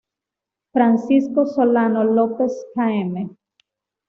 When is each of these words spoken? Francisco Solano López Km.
Francisco 0.73 1.45
Solano 1.45 2.03
López 2.03 2.51
Km. 2.73 3.37